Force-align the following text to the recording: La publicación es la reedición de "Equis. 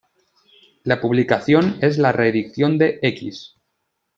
La 0.83 0.99
publicación 0.99 1.77
es 1.81 1.99
la 1.99 2.11
reedición 2.11 2.79
de 2.79 2.97
"Equis. 3.03 3.53